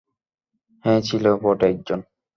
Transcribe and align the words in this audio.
হ্যাঁ, 0.85 0.99
ছিল 1.01 1.25
বটে 1.43 1.65
একজন। 1.65 1.99